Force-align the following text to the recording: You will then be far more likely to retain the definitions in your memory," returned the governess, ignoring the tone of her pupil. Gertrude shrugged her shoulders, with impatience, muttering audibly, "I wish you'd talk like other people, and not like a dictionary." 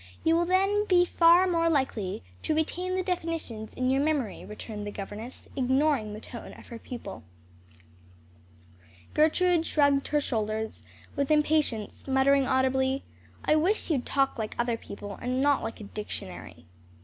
You 0.23 0.35
will 0.35 0.47
then 0.47 0.85
be 0.87 1.05
far 1.05 1.45
more 1.45 1.69
likely 1.69 2.23
to 2.41 2.55
retain 2.55 2.95
the 2.95 3.03
definitions 3.03 3.71
in 3.75 3.91
your 3.91 4.01
memory," 4.03 4.43
returned 4.43 4.87
the 4.87 4.91
governess, 4.91 5.47
ignoring 5.55 6.11
the 6.11 6.19
tone 6.19 6.53
of 6.53 6.65
her 6.69 6.79
pupil. 6.79 7.21
Gertrude 9.13 9.63
shrugged 9.63 10.07
her 10.07 10.19
shoulders, 10.19 10.81
with 11.15 11.29
impatience, 11.29 12.07
muttering 12.07 12.47
audibly, 12.47 13.03
"I 13.45 13.55
wish 13.55 13.91
you'd 13.91 14.07
talk 14.07 14.39
like 14.39 14.55
other 14.57 14.75
people, 14.75 15.19
and 15.21 15.39
not 15.39 15.61
like 15.61 15.79
a 15.79 15.83
dictionary." 15.83 16.65